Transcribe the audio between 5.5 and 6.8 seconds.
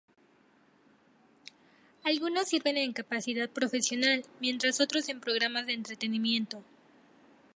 de entrenamiento.